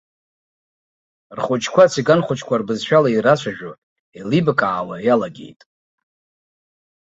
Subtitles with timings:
[1.37, 3.71] Рхәыҷқәа ациган-хәыҷқәа рбызшәала ирацәажәо,
[4.17, 5.59] еилибакаауа иалагеит.